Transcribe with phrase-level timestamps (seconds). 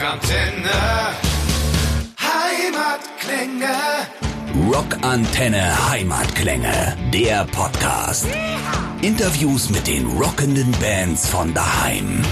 [0.00, 0.70] Rockantenne.
[2.18, 3.76] Heimatklänge.
[4.72, 8.26] Rockantenne Heimatklänge, der Podcast.
[9.02, 12.22] Interviews mit den rockenden Bands von daheim.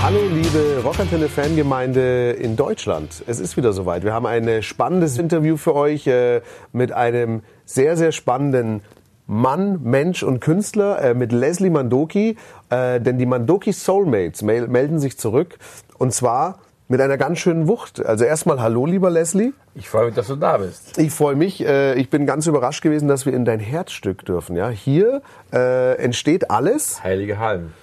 [0.00, 3.24] Hallo liebe Rockantenne Fangemeinde in Deutschland.
[3.26, 4.04] Es ist wieder soweit.
[4.04, 6.40] Wir haben ein spannendes Interview für euch äh,
[6.72, 8.82] mit einem sehr, sehr spannenden
[9.26, 12.36] Mann, Mensch und Künstler äh, mit Leslie Mandoki.
[12.68, 15.58] Äh, denn die Mandoki Soulmates mel melden sich zurück.
[16.00, 18.04] Und zwar mit einer ganz schönen Wucht.
[18.04, 19.52] Also erstmal hallo, lieber Leslie.
[19.74, 20.96] Ich freue mich, dass du da bist.
[20.96, 21.62] Ich freue mich.
[21.62, 24.56] Äh, ich bin ganz überrascht gewesen, dass wir in dein Herzstück dürfen.
[24.56, 25.20] Ja, hier
[25.52, 27.04] äh, entsteht alles.
[27.04, 27.74] Heilige Hallen.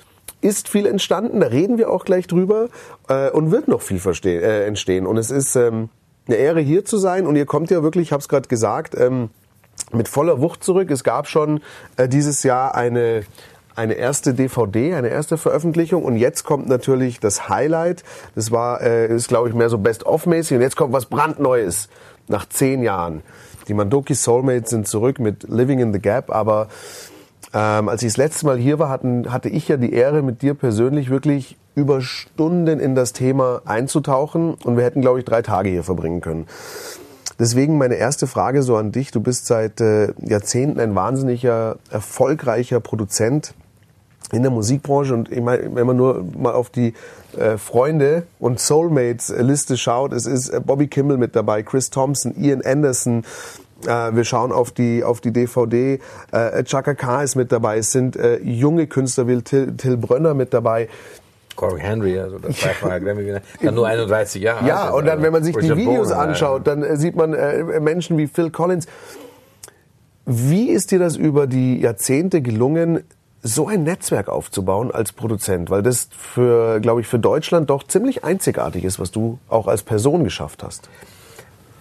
[0.42, 2.70] Ist viel entstanden, da reden wir auch gleich drüber
[3.08, 5.06] äh, und wird noch viel verstehen, äh, entstehen.
[5.06, 5.90] Und es ist ähm,
[6.26, 7.28] eine Ehre, hier zu sein.
[7.28, 9.30] Und ihr kommt ja wirklich, ich habe es gerade gesagt, ähm,
[9.92, 10.90] mit voller Wucht zurück.
[10.90, 11.62] Es gab schon
[11.98, 13.26] äh, dieses Jahr eine
[13.78, 18.04] eine erste DVD, eine erste Veröffentlichung und jetzt kommt natürlich das Highlight.
[18.34, 21.88] Das war, äh, ist glaube ich mehr so Best-of-mäßig und jetzt kommt was brandneues
[22.28, 23.22] nach zehn Jahren.
[23.68, 26.70] Die Mandoki Soulmates sind zurück mit Living in the Gap, aber
[27.54, 30.42] ähm, als ich das letzte Mal hier war, hatten, hatte ich ja die Ehre, mit
[30.42, 35.44] dir persönlich wirklich über Stunden in das Thema einzutauchen und wir hätten, glaube ich, drei
[35.44, 36.48] Tage hier verbringen können.
[37.40, 39.12] Deswegen meine erste Frage so an dich.
[39.12, 43.54] Du bist seit äh, Jahrzehnten ein wahnsinniger, erfolgreicher Produzent
[44.32, 46.94] in der Musikbranche und ich meine, wenn man nur mal auf die
[47.38, 52.36] äh, Freunde und Soulmates Liste schaut, es ist äh, Bobby Kimmel mit dabei, Chris Thompson,
[52.38, 53.24] Ian Anderson,
[53.86, 56.00] äh, wir schauen auf die auf die DVD,
[56.32, 60.34] äh, Chaka K ist mit dabei, es sind äh, junge Künstler wie Till, Till Brönner
[60.34, 60.90] mit dabei.
[61.56, 64.68] Corey Henry, also das zweifache Grammy-Gewinner, dann nur 31 Jahre.
[64.68, 68.18] Ja, und dann, wenn man sich die Videos anschaut, dann äh, sieht man äh, Menschen
[68.18, 68.88] wie Phil Collins.
[70.26, 73.04] Wie ist dir das über die Jahrzehnte gelungen,
[73.44, 75.70] so ein Netzwerk aufzubauen als Produzent?
[75.70, 79.84] Weil das für, glaube ich, für Deutschland doch ziemlich einzigartig ist, was du auch als
[79.84, 80.90] Person geschafft hast.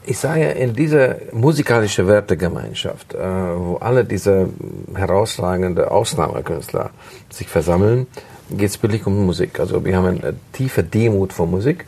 [0.08, 4.48] Ich sage, in dieser musikalischen Wertegemeinschaft, äh, wo alle diese
[4.94, 6.90] herausragende Ausnahmekünstler
[7.28, 8.06] sich versammeln,
[8.48, 9.58] geht es wirklich um Musik.
[9.58, 11.86] Also wir haben eine tiefe Demut vor Musik,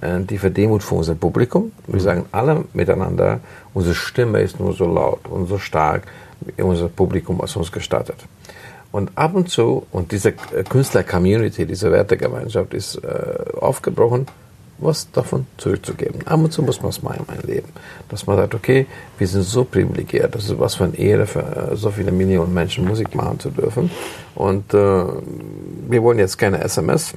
[0.00, 1.72] eine tiefe Demut vor unserem Publikum.
[1.86, 3.40] Wir sagen alle miteinander,
[3.74, 6.04] unsere Stimme ist nur so laut und so stark,
[6.40, 8.16] wie unser Publikum es uns gestattet.
[8.94, 14.28] Und ab und zu, und diese Künstler-Community, diese Wertegemeinschaft ist äh, aufgebrochen,
[14.78, 16.24] was davon zurückzugeben.
[16.28, 17.70] Ab und zu muss man es mal mein Leben.
[18.08, 18.86] Dass man sagt, okay,
[19.18, 22.54] wir sind so privilegiert, das ist was für eine Ehre für äh, so viele Millionen
[22.54, 23.90] Menschen Musik machen zu dürfen.
[24.36, 27.14] Und äh, wir wollen jetzt keine SMS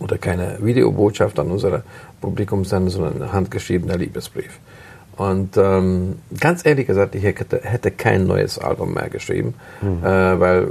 [0.00, 1.84] oder keine Videobotschaft an unser
[2.20, 4.58] Publikum senden, sondern ein handgeschriebener Liebesbrief.
[5.16, 10.04] Und ähm, ganz ehrlich gesagt, ich hätte, hätte kein neues Album mehr geschrieben, mhm.
[10.04, 10.68] äh, weil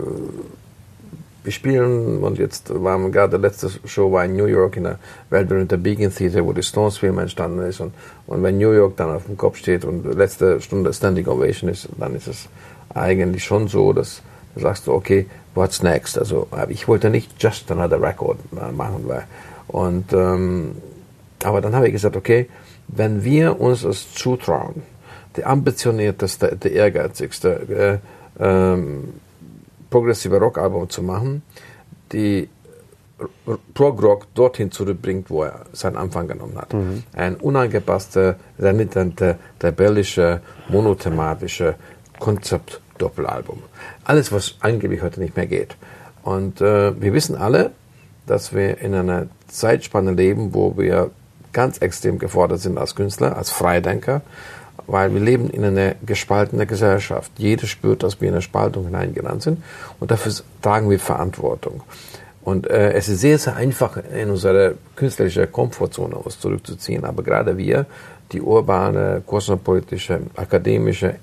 [1.43, 4.99] wir spielen und jetzt waren gerade letzte Show war in New York in der
[5.29, 7.93] weltberühmten Beacon Theater, wo die Stones Film entstanden ist und,
[8.27, 11.89] und wenn New York dann auf dem Kopf steht und letzte Stunde Standing Ovation ist,
[11.97, 12.47] dann ist es
[12.93, 14.21] eigentlich schon so, dass
[14.55, 15.25] du sagst du, okay,
[15.55, 16.17] what's next?
[16.17, 18.37] Also ich wollte nicht just another record
[18.73, 19.25] machen, weil
[19.67, 20.75] und ähm,
[21.43, 22.47] aber dann habe ich gesagt, okay,
[22.95, 24.83] wenn wir uns es zutrauen,
[25.35, 28.01] der ambitionierteste, der ehrgeizigste
[28.39, 29.13] äh, ähm,
[29.89, 31.43] progressive Rockalbum zu machen,
[32.11, 32.49] die
[33.73, 36.73] Prog-Rock dorthin zurückbringt, wo er seinen Anfang genommen hat.
[36.73, 37.03] Mhm.
[37.13, 41.75] Ein unangepasster, renitente, rebellische, monothematische
[42.19, 43.59] Konzept-Doppelalbum.
[44.03, 45.75] Alles, was angeblich heute nicht mehr geht.
[46.23, 47.71] Und äh, wir wissen alle,
[48.25, 51.11] dass wir in einer Zeitspanne leben, wo wir
[51.53, 54.21] ganz extrem gefordert sind als Künstler, als Freidenker,
[54.87, 57.31] weil wir leben in einer gespaltenen Gesellschaft.
[57.37, 59.63] Jeder spürt, dass wir in eine Spaltung hineingerannt sind
[59.99, 61.81] und dafür tragen wir Verantwortung.
[62.43, 67.05] Und äh, es ist sehr, sehr einfach, in unsere künstlerische Komfortzone uns zurückzuziehen.
[67.05, 67.85] Aber gerade wir,
[68.33, 71.15] die urbane, kosmopolitische, akademische,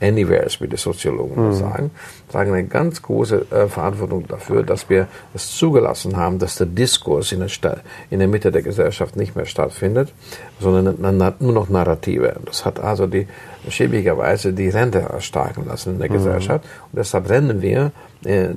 [0.00, 1.52] Anywheres, wie die Soziologen mhm.
[1.52, 1.90] sagen,
[2.30, 7.32] tragen eine ganz große äh, Verantwortung dafür, dass wir es zugelassen haben, dass der Diskurs
[7.32, 10.12] in der, Stadt, in der Mitte der Gesellschaft nicht mehr stattfindet,
[10.60, 10.96] sondern
[11.40, 12.36] nur noch Narrative.
[12.44, 13.26] Das hat also die
[13.68, 16.14] schäbigerweise die Rente erstarken lassen in der mhm.
[16.14, 16.64] Gesellschaft.
[16.92, 17.92] Und deshalb rennen wir
[18.24, 18.48] äh,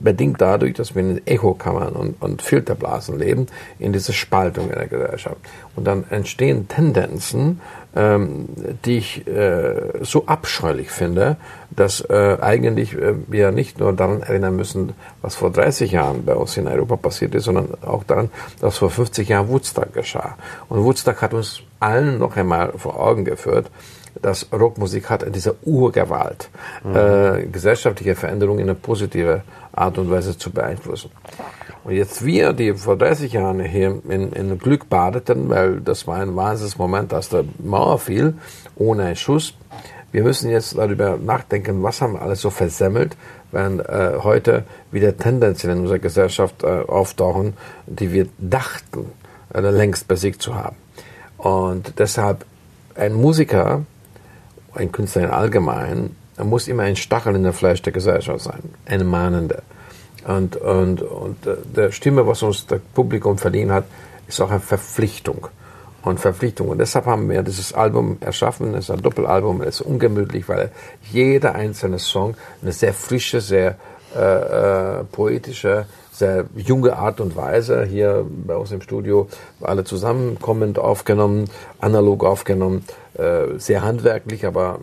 [0.00, 3.46] bedingt dadurch, dass wir in Echokammern und, und Filterblasen leben,
[3.78, 5.36] in diese Spaltung in der Gesellschaft.
[5.76, 7.60] Und dann entstehen Tendenzen,
[7.96, 8.46] ähm,
[8.84, 11.36] die ich äh, so abscheulich finde,
[11.70, 16.34] dass äh, eigentlich äh, wir nicht nur daran erinnern müssen, was vor 30 Jahren bei
[16.34, 18.30] uns in Europa passiert ist, sondern auch daran,
[18.60, 20.36] dass vor 50 Jahren Woodstock geschah.
[20.68, 23.70] Und Woodstock hat uns allen noch einmal vor Augen geführt,
[24.22, 26.48] dass Rockmusik hat diese Urgewalt,
[26.84, 26.96] mhm.
[26.96, 29.42] äh, gesellschaftliche Veränderungen in eine positive
[29.72, 31.10] Art und Weise zu beeinflussen.
[31.84, 36.16] Und jetzt wir, die vor 30 Jahren hier in, in Glück badeten, weil das war
[36.16, 38.34] ein wahnsinniges Moment, als der Mauer fiel,
[38.76, 39.54] ohne einen Schuss.
[40.10, 43.16] Wir müssen jetzt darüber nachdenken, was haben wir alles so versemmelt,
[43.52, 47.54] während äh, heute wieder Tendenzen in unserer Gesellschaft äh, auftauchen,
[47.86, 49.10] die wir dachten,
[49.52, 50.76] äh, längst besiegt zu haben.
[51.36, 52.46] Und deshalb
[52.94, 53.84] ein Musiker,
[54.72, 59.04] ein Künstler in allgemein, muss immer ein Stachel in der Fleisch der Gesellschaft sein, ein
[59.06, 59.62] Mahnender.
[60.26, 61.36] Und, und, und
[61.76, 63.84] der Stimme, was uns das Publikum verliehen hat,
[64.26, 65.48] ist auch eine Verpflichtung.
[66.02, 66.68] Und Verpflichtung.
[66.68, 68.74] Und deshalb haben wir dieses Album erschaffen.
[68.74, 69.62] Es ist ein Doppelalbum.
[69.62, 70.70] Es ist ungemütlich, weil
[71.10, 73.76] jeder einzelne Song eine sehr frische, sehr
[74.14, 79.28] äh, äh, poetische, sehr junge Art und Weise hier bei uns im Studio
[79.60, 81.50] alle zusammenkommend aufgenommen,
[81.80, 82.84] analog aufgenommen,
[83.14, 84.78] äh, sehr handwerklich, aber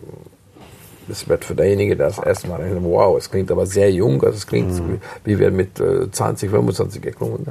[1.10, 4.22] es wird für derjenige, der das erste Mal denkt, wow, es klingt aber sehr jung,
[4.22, 5.00] also es klingt, mhm.
[5.24, 7.46] wie wir mit äh, 20, 25 geklungen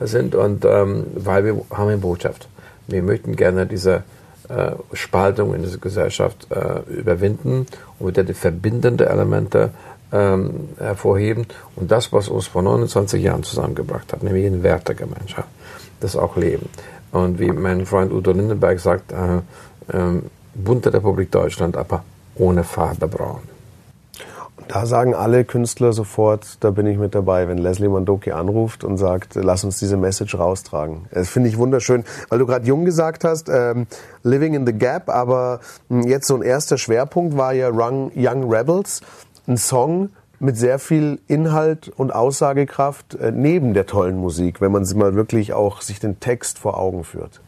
[0.00, 2.48] sind und ähm, weil wir haben eine Botschaft.
[2.86, 4.04] Wir möchten gerne diese
[4.48, 7.66] äh, Spaltung in dieser Gesellschaft äh, überwinden
[7.98, 9.70] und wieder die verbindenden Elemente
[10.12, 11.46] ähm, hervorheben
[11.76, 15.48] und das, was uns vor 29 Jahren zusammengebracht hat, nämlich eine Wertegemeinschaft,
[16.00, 16.68] das auch leben.
[17.12, 19.36] Und wie mein Freund Udo Lindenberg sagt, äh,
[19.96, 20.22] äh,
[20.54, 22.04] bunte Republik Deutschland, aber
[22.36, 23.40] ohne Farbe braun.
[24.68, 28.96] Da sagen alle Künstler sofort, da bin ich mit dabei, wenn Leslie Mandoki anruft und
[28.96, 31.06] sagt, lass uns diese Message raustragen.
[31.10, 33.86] Das finde ich wunderschön, weil du gerade jung gesagt hast, ähm,
[34.22, 39.02] Living in the Gap, aber hm, jetzt so ein erster Schwerpunkt war ja Young Rebels,
[39.46, 44.84] ein Song mit sehr viel Inhalt und Aussagekraft äh, neben der tollen Musik, wenn man
[44.84, 47.40] sie mal wirklich auch sich den Text vor Augen führt.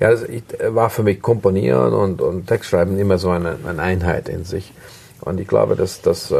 [0.00, 0.24] Ja, das
[0.68, 4.72] war für mich Komponieren und, und Textschreiben immer so eine, eine Einheit in sich.
[5.20, 6.36] Und ich glaube, dass, dass äh,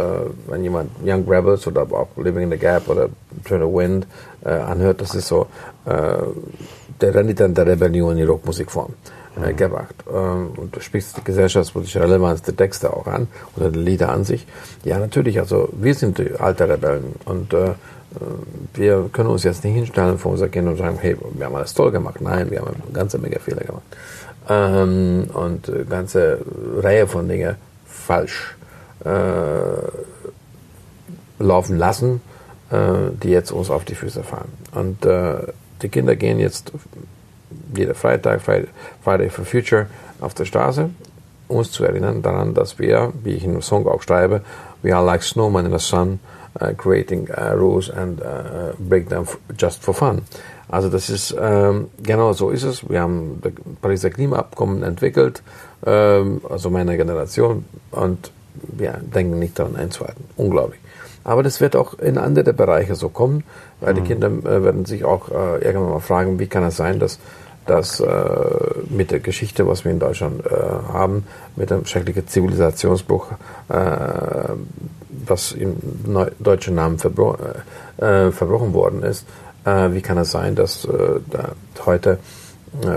[0.48, 3.08] wenn jemand Young Rebels oder auch Living in the Gap oder
[3.44, 4.06] Turn the Wind
[4.44, 5.46] äh, anhört, das ist so
[5.84, 6.16] äh,
[7.00, 8.92] der Renitent der Rebellion in die Rockmusikform
[9.36, 9.56] äh, mhm.
[9.56, 9.94] gebracht.
[10.12, 14.24] Ähm, und du sprichst die gesellschaftspolitische Relevanz der Texte auch an oder der Lieder an
[14.24, 14.46] sich.
[14.82, 17.74] Ja, natürlich, also wir sind die alte Rebellen und äh,
[18.74, 21.74] wir können uns jetzt nicht hinstellen vor unser Kind und sagen, hey, wir haben alles
[21.74, 22.20] toll gemacht.
[22.20, 23.82] Nein, wir haben eine ganze Menge Fehler gemacht.
[24.48, 26.38] Ähm, und eine ganze
[26.80, 27.56] Reihe von Dingen
[27.86, 28.56] falsch
[29.04, 29.10] äh,
[31.38, 32.20] laufen lassen,
[32.70, 34.52] äh, die jetzt uns auf die Füße fallen.
[34.74, 36.72] Und äh, die Kinder gehen jetzt
[37.74, 39.86] jeder Freitag, Friday for Future,
[40.20, 40.90] auf der Straße,
[41.48, 44.42] uns zu erinnern daran, dass wir, wie ich in dem Song auch schreibe,
[44.82, 46.20] we are like snowmen in the sun,
[46.76, 49.26] creating uh, rules and uh, break them
[49.58, 50.22] just for fun.
[50.68, 52.88] Also das ist ähm, genau so ist es.
[52.88, 53.52] Wir haben das
[53.82, 55.42] Pariser Klimaabkommen entwickelt,
[55.84, 60.24] ähm, also meine Generation, und wir denken nicht daran einzuhalten.
[60.36, 60.80] Unglaublich.
[61.24, 63.44] Aber das wird auch in andere Bereiche so kommen,
[63.80, 63.96] weil mhm.
[63.96, 67.18] die Kinder äh, werden sich auch äh, irgendwann mal fragen, wie kann es sein, dass
[67.66, 68.10] dass äh,
[68.90, 70.50] mit der Geschichte, was wir in Deutschland äh,
[70.92, 73.28] haben, mit dem schrecklichen Zivilisationsbruch,
[73.68, 73.74] äh,
[75.26, 75.76] was im
[76.38, 77.36] deutschen Namen verbro
[78.00, 79.26] äh, äh, verbrochen worden ist,
[79.64, 80.88] wie kann es sein, dass
[81.30, 81.52] da
[81.86, 82.18] heute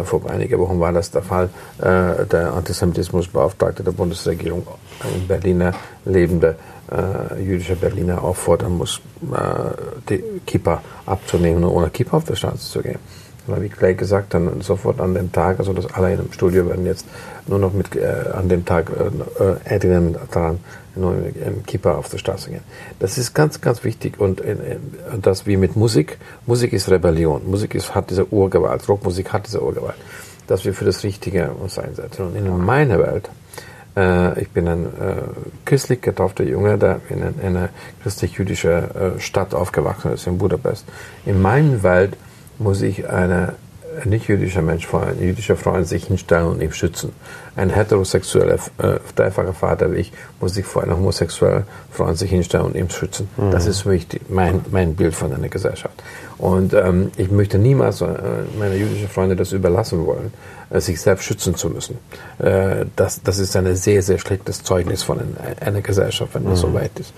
[0.04, 4.66] vor einigen Wochen war das der Fall, der Antisemitismusbeauftragte der Bundesregierung
[5.16, 5.74] in Berliner
[6.06, 6.56] lebende
[6.92, 9.02] äh, jüdische Berliner auffordern muss,
[9.32, 9.38] äh,
[10.10, 13.00] die Kippa abzunehmen und ohne Kippa auf der Straße zu gehen.
[13.48, 16.86] Weil wie Clay gesagt hat, sofort an dem Tag, also das alle im Studio werden
[16.86, 17.06] jetzt
[17.48, 18.92] nur noch mit äh, an dem Tag
[19.70, 20.60] äh, äh daran,
[20.96, 22.64] nur im Kippa auf der Straße gehen.
[23.00, 24.78] Das ist ganz, ganz wichtig und äh,
[25.22, 26.18] das wie mit Musik.
[26.46, 27.50] Musik ist Rebellion.
[27.50, 28.88] Musik ist, hat diese Urgewalt.
[28.88, 29.96] Rockmusik hat diese Urgewalt.
[30.48, 32.28] Dass wir für das Richtige uns einsetzen.
[32.28, 33.30] Und in meiner Welt
[33.96, 35.22] äh, ich bin ein äh,
[35.64, 37.70] christlich getaufter Junge, der in, in einer
[38.04, 40.86] christlich-jüdischen äh, Stadt aufgewachsen ist, in Budapest.
[41.26, 42.18] In meiner Welt
[42.60, 43.54] muss ich eine
[44.04, 47.14] ein nicht-jüdischer Mensch vor ein jüdischer Freund sich hinstellen und ihn schützen.
[47.56, 52.66] Ein heterosexueller, äh, dreifacher Vater wie ich muss sich vor einem homosexuellen Freund sich hinstellen
[52.66, 53.30] und ihn schützen.
[53.38, 53.52] Mhm.
[53.52, 56.02] Das ist für mich die, mein, mein Bild von einer Gesellschaft.
[56.38, 58.08] Und ähm, ich möchte niemals äh,
[58.60, 60.34] meine jüdischen Freunde das überlassen wollen,
[60.70, 61.98] äh, sich selbst schützen zu müssen.
[62.40, 66.60] Äh, das, das ist ein sehr, sehr schlechtes Zeugnis von einer, einer Gesellschaft, wenn das
[66.60, 66.68] mhm.
[66.68, 67.14] so weit ist.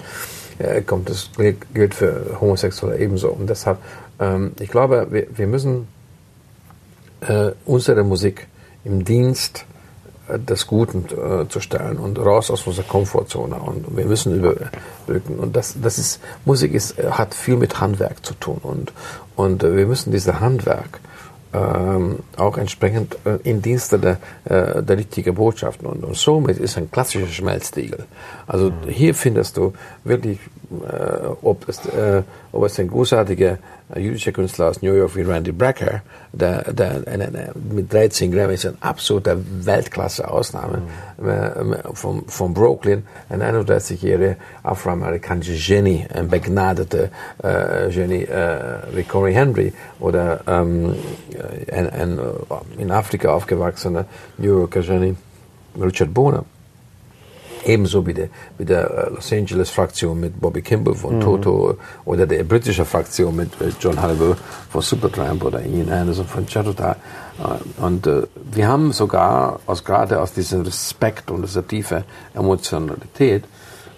[0.59, 1.29] Äh, kommt das
[1.73, 3.29] gilt für Homosexuelle ebenso.
[3.29, 3.77] Und deshalb,
[4.19, 5.87] ähm, ich glaube, wir, wir müssen
[7.21, 8.47] äh, unsere Musik
[8.83, 9.65] im Dienst
[10.27, 15.39] äh, des Guten äh, zu stellen und raus aus unserer Komfortzone und wir müssen überbrücken
[15.39, 18.93] und das das ist Musik ist hat viel mit Handwerk zu tun und
[19.35, 20.99] und äh, wir müssen diese Handwerk
[21.53, 25.87] ähm, auch entsprechend äh, in Dienste der, äh, der richtigen Botschaften.
[25.87, 28.05] Und, und somit ist ein klassischer Schmelztiegel.
[28.45, 28.89] Also mhm.
[28.89, 30.66] hier findest du wirklich, äh,
[31.41, 33.57] ob, es, äh, aber es ein großartiger
[33.95, 36.01] äh, jüdischer Künstler aus New York wie Randy Brecker,
[36.33, 40.81] der, der, der, der mit 13 Grammys ein absoluter Weltklasse-Ausnahme
[41.17, 41.29] mhm.
[41.29, 47.09] äh, von, von Brooklyn, ein 31-jähriger afroamerikanischer Genie, ein begnadeter
[47.41, 50.95] äh, Genie äh, wie Corey Henry oder ähm,
[51.71, 52.19] ein, ein
[52.77, 54.05] in Afrika aufgewachsener
[54.37, 55.15] New Yorker Genie
[55.79, 56.43] Richard Boner.
[57.67, 61.21] Ebenso wie, der, wie der äh, Los Angeles Fraktion mit Bobby Kimball von mhm.
[61.21, 64.37] Toto oder der britische Fraktion mit äh, John Halber
[64.69, 66.95] von Supertramp oder Ian Anderson von Chatterton.
[66.95, 73.43] Äh, und äh, wir haben sogar aus gerade aus diesem Respekt und dieser tiefen Emotionalität,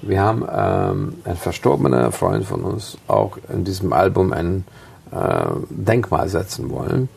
[0.01, 4.63] wir haben ähm, ein verstorbener Freund von uns auch in diesem Album ein
[5.11, 7.09] äh, Denkmal setzen wollen.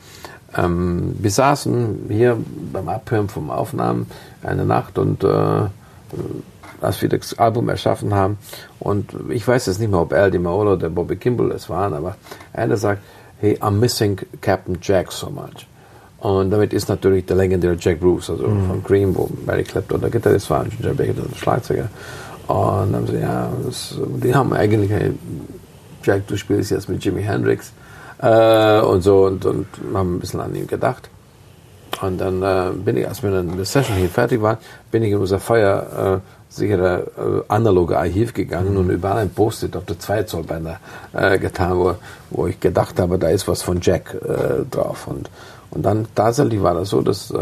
[0.56, 2.36] Ähm, wir saßen hier
[2.72, 4.06] beim Abhören vom Aufnahmen
[4.42, 5.66] eine Nacht und äh,
[6.80, 8.38] als wir das Album erschaffen haben.
[8.80, 11.94] Und ich weiß jetzt nicht mehr, ob Al Di Maolo oder Bobby Kimball es waren,
[11.94, 12.16] aber
[12.52, 13.02] einer sagt,
[13.40, 15.66] hey, I'm missing Captain Jack so much.
[16.18, 18.66] Und damit ist natürlich der legendäre Jack Bruce, also mhm.
[18.66, 21.88] von Cream, wo Barry Clapton der Gitarrist war, und Jerry Baker der Schlagzeuger.
[22.46, 25.12] Und dann haben sie, ja, das, die haben eigentlich, hey,
[26.04, 27.72] Jack, du spielst jetzt mit Jimi Hendrix
[28.18, 31.08] äh, und so und, und haben ein bisschen an ihn gedacht.
[32.02, 34.58] Und dann äh, bin ich, als wir dann eine Session hier fertig waren,
[34.90, 39.76] bin ich in unser Feuer äh, sichere äh, analoge Archiv gegangen und überall ein Post-it
[39.76, 40.80] auf der 2 Zoll Bänder
[41.12, 41.94] äh, getan, wo,
[42.30, 45.06] wo ich gedacht habe, da ist was von Jack äh, drauf.
[45.06, 45.30] Und
[45.74, 47.36] und dann tatsächlich war das so, dass äh,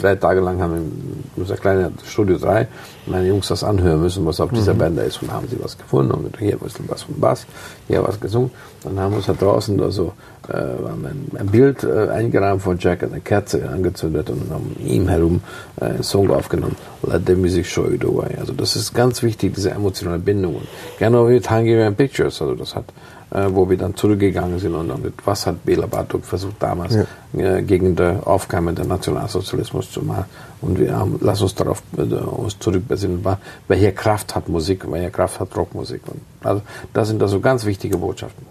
[0.00, 2.68] drei Tage lang haben wir in unser kleiner Studio 3
[3.06, 4.78] meine Jungs das anhören müssen, was auf dieser mhm.
[4.78, 5.20] Band ist.
[5.20, 7.46] Und haben sie was gefunden und hier ein bisschen was vom Bass,
[7.88, 8.52] hier was gesungen.
[8.84, 10.12] Dann haben wir uns da draußen also,
[10.48, 15.40] äh, ein, ein Bild äh, eingerahmt von Jack, eine Kerze angezündet und haben ihm herum
[15.80, 16.76] äh, einen Song aufgenommen.
[17.02, 18.36] Let the music show you the way.
[18.38, 20.54] Also das ist ganz wichtig, diese emotionale Bindung.
[20.54, 20.68] Und
[21.00, 22.40] genau wie mit Hungarian Pictures.
[22.40, 22.84] Also das hat
[23.30, 26.94] äh, wo wir dann zurückgegangen sind und damit, was hat Bela Bartok versucht damals
[27.32, 27.58] ja.
[27.58, 30.24] äh, gegen den aufkeimenden Nationalsozialismus zu machen.
[30.60, 33.24] Und wir haben, lass uns darauf äh, uns zurückbesinnen,
[33.68, 36.02] welche Kraft hat Musik, welche Kraft hat Rockmusik.
[36.06, 38.46] Und also, das sind also ganz wichtige Botschaften.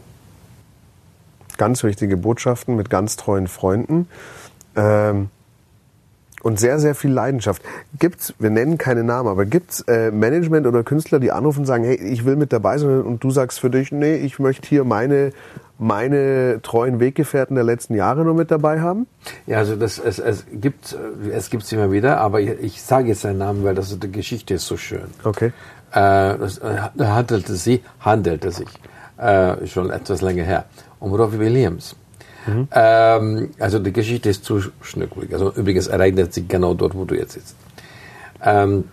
[1.58, 4.08] Ganz wichtige Botschaften mit ganz treuen Freunden.
[4.76, 5.30] Ähm
[6.42, 7.62] und sehr, sehr viel Leidenschaft.
[7.98, 11.84] Gibt's, wir nennen keine Namen, aber gibt's äh, Management oder Künstler, die anrufen und sagen,
[11.84, 14.84] hey, ich will mit dabei sein und du sagst für dich, nee, ich möchte hier
[14.84, 15.32] meine
[15.80, 19.08] meine treuen Weggefährten der letzten Jahre nur mit dabei haben?
[19.48, 20.96] Ja, also das, es, es gibt
[21.32, 24.56] es gibt's immer wieder, aber ich, ich sage jetzt seinen Namen, weil das die Geschichte
[24.56, 25.06] ist so schön.
[25.24, 25.54] Okay.
[25.92, 28.68] Äh, das äh, handelte sie, handelte sich
[29.18, 30.66] äh, schon etwas länger her
[31.00, 31.96] um Robbie Williams.
[32.48, 32.68] Mhm.
[32.72, 35.34] Ähm, also die Geschichte ist zu schnückelig.
[35.34, 37.56] Also übrigens ereignet sich genau dort, wo du jetzt sitzt.
[38.44, 38.86] Ähm,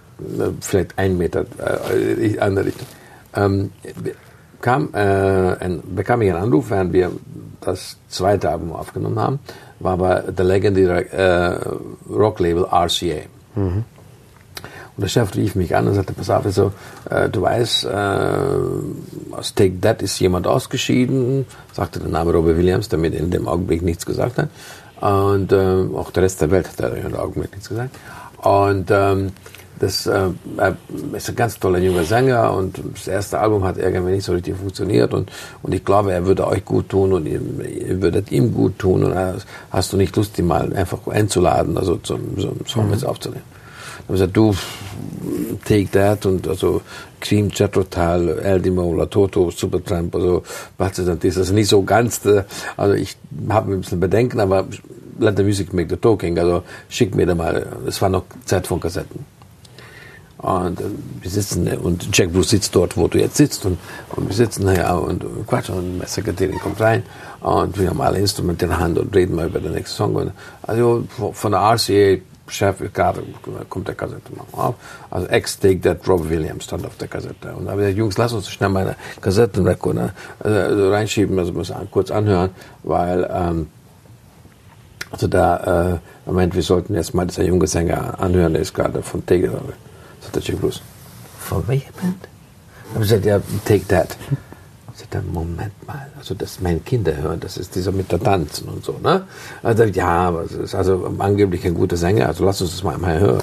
[0.61, 1.45] vielleicht ein Meter
[1.91, 2.87] äh, in andere Richtung.
[3.35, 3.71] Ähm,
[4.61, 7.12] kam, äh, ein, bekam ich einen Anruf, während wir
[7.61, 9.38] das zweite Album aufgenommen haben,
[9.81, 13.23] war aber der legendäre äh, Rocklabel RCA.
[13.55, 13.85] Mhm.
[14.97, 16.73] Und der Chef rief mich an und sagte, pass auf, also,
[17.11, 22.88] äh, du weißt, äh, aus Take That ist jemand ausgeschieden, sagte der Name Robert Williams,
[22.88, 24.49] der mir in dem Augenblick nichts gesagt hat.
[25.00, 27.95] Und äh, auch der Rest der Welt hat in dem Augenblick nichts gesagt.
[28.38, 29.33] Und ähm,
[29.79, 30.76] das äh, er
[31.12, 34.57] ist ein ganz toller junger Sänger und das erste Album hat irgendwie nicht so richtig
[34.57, 35.31] funktioniert und,
[35.62, 39.05] und ich glaube, er würde euch gut tun und ihr, ihr würdet ihm gut tun
[39.05, 39.15] und
[39.71, 43.05] hast du nicht Lust, ihn mal einfach einzuladen, also zum, zum Song mhm.
[43.05, 43.56] aufzunehmen
[44.07, 44.55] haben gesagt, du,
[45.65, 46.83] take that und also
[47.21, 50.43] Cream, Jet Total, Eldimo, Toto, Supertramp, also
[50.79, 51.37] was ist das?
[51.37, 52.45] ist nicht so ganz, äh,
[52.77, 53.17] also ich
[53.49, 54.67] habe ein bisschen Bedenken, aber
[55.19, 58.67] let the music make the talking, also schick mir da mal, es war noch Zeit
[58.67, 59.25] von Kassetten.
[60.39, 60.85] Und äh,
[61.23, 63.79] wir sitzen, und Jack Bruce sitzt dort, wo du jetzt sitzt, und,
[64.15, 67.03] und wir sitzen ja und quatschen, und meine Sekretärin kommt rein,
[67.41, 70.15] und wir haben alle Instrumente in der Hand und reden mal über den nächsten Song.
[70.15, 70.33] Und
[70.63, 73.23] also von der RCA Chef, gerade
[73.69, 74.75] kommt der Kassette mal auf.
[75.11, 77.55] Also Ex Take That Rob Williams stand auf der Kassette.
[77.55, 80.12] Und da habe ich gesagt, Jungs, lass uns schnell meine Kassettenrekorder
[80.45, 82.50] äh, reinschieben, also muss an, kurz anhören,
[82.83, 83.67] weil ähm,
[85.11, 89.03] also da, äh, Moment, wir sollten jetzt mal dieser junge Sänger anhören, der ist gerade
[89.03, 89.62] von Take That.
[90.21, 90.83] Sagt der Chick Blues.
[91.38, 92.29] Von welcher Band?
[92.93, 94.17] Habe ich gesagt, ja, Take That.
[94.97, 98.67] Sagt er, Moment mal, also das meine Kinder hören, das ist dieser mit der Tanzen
[98.71, 99.26] und so, ne?
[99.62, 102.95] Also ja, aber es ist also angeblich ein guter Sänger, also lass uns das mal
[102.95, 103.43] einmal hören.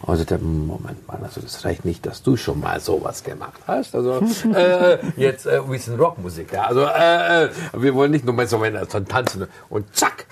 [0.00, 3.60] Und sagt er, Moment mal, also das reicht nicht, dass du schon mal sowas gemacht
[3.66, 3.94] hast.
[3.94, 4.22] Also
[4.54, 6.62] äh, jetzt äh, wir sind Rockmusik, ja.
[6.62, 8.58] Also äh, äh, wir wollen nicht nur mal so
[8.88, 10.24] von tanzen und zack,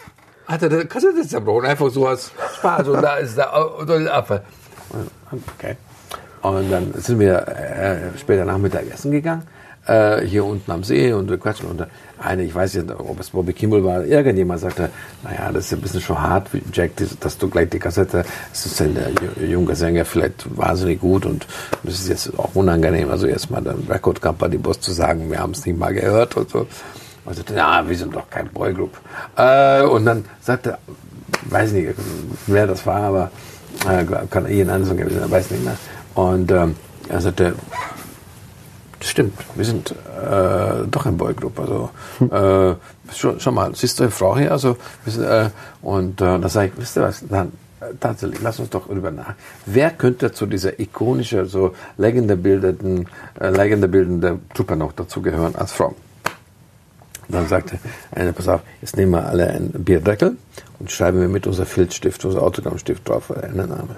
[0.47, 3.52] hat er das Kassette zerbrochen, einfach so aus Spaß und da ist der,
[3.87, 4.43] der Affe.
[5.59, 5.76] Okay.
[6.41, 9.47] Und dann sind wir äh, später Nachmittag essen gegangen
[9.87, 11.69] äh, hier unten am See und wir quatschen.
[11.69, 11.87] Und
[12.19, 14.91] eine, ich weiß nicht, ob es Bobby Kimball war, irgendjemand sagte,
[15.23, 18.81] naja, das ist ein bisschen schon hart, Jack, dass du gleich die Kassette, es ist
[18.81, 21.47] ein der junge Sänger vielleicht wahnsinnig gut und
[21.83, 25.53] das ist jetzt auch unangenehm, also erstmal der Record Company Boss zu sagen, wir haben
[25.53, 26.67] es nicht mal gehört und so.
[27.25, 28.99] Und sagte, na, wir sind doch kein Boygroup.
[29.37, 30.79] Äh, und dann sagte,
[31.45, 31.95] weiß nicht,
[32.47, 33.31] wer das war, aber
[33.89, 35.77] äh, kann Ian Anderson gewesen, weiß nicht mehr.
[36.15, 36.75] Und ähm,
[37.09, 37.55] er sagte,
[39.02, 41.59] das stimmt, wir sind äh, doch ein Boygroup.
[41.59, 41.90] Also
[42.21, 42.76] äh,
[43.12, 44.52] schon, schon mal, siehst du eine Frau hier?
[44.52, 45.50] Also, sind, äh,
[45.82, 47.49] und äh, da sage ich, wisst ihr was, dann
[47.80, 49.35] äh, tatsächlich, lass uns doch darüber nach.
[49.66, 53.09] Wer könnte zu dieser ikonischen, so legendebildenden,
[53.40, 55.97] äh, legendebildende Truppe noch dazugehören als Frau?
[57.28, 57.80] Dann sagte
[58.12, 60.37] einer, pass auf, jetzt nehmen wir alle einen Bierdeckel
[60.78, 63.97] und schreiben wir mit unser Filzstift, unser Autogrammstift drauf einen Name.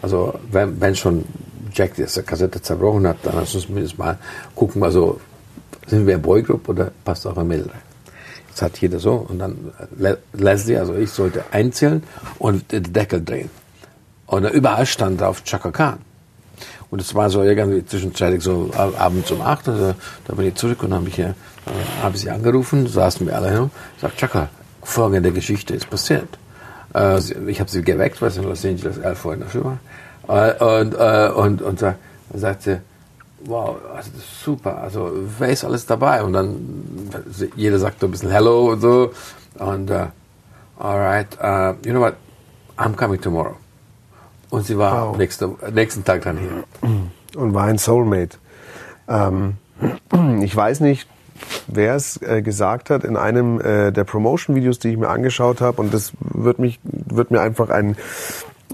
[0.00, 1.26] Also wenn, wenn schon
[1.76, 4.18] Jack diese Kassette zerbrochen hat, dann lass uns zumindest mal
[4.54, 5.20] gucken, also
[5.86, 7.82] sind wir Boygroup oder passt auch ein Mädel rein.
[8.48, 9.72] Jetzt hat jeder so und dann
[10.32, 12.02] Leslie, also ich sollte einzählen
[12.38, 13.50] und den Deckel drehen.
[14.26, 15.98] Und überall stand drauf Chaka Khan.
[16.90, 20.82] Und es war so irgendwie zwischenzeitlich so abends um acht, also da bin ich zurück
[20.82, 21.34] und habe ich hier,
[21.66, 24.48] äh, habe sie angerufen, saßen wir alle hin, sagt Chaka,
[24.82, 26.28] folgende Geschichte ist passiert.
[26.94, 27.18] Äh,
[27.48, 29.78] ich habe sie geweckt, weil sie in Los Angeles elf Uhr in der Schule war.
[30.28, 32.80] Äh, und, äh, und, und, und sagt sie,
[33.44, 36.22] wow, also das ist super, also wer ist alles dabei?
[36.22, 37.10] Und dann,
[37.54, 39.12] jeder sagt so ein bisschen Hello und so.
[39.58, 40.06] Und, uh,
[40.78, 42.14] alright, uh, you know what,
[42.76, 43.56] I'm coming tomorrow.
[44.50, 45.16] Und sie war wow.
[45.16, 46.64] nächste, nächsten Tag dann hier.
[47.36, 48.38] Und war ein Soulmate.
[49.08, 49.56] Ähm,
[50.42, 51.08] ich weiß nicht,
[51.66, 55.80] wer es äh, gesagt hat in einem äh, der Promotion-Videos, die ich mir angeschaut habe.
[55.82, 57.96] Und das wird mich, wird mir einfach ein,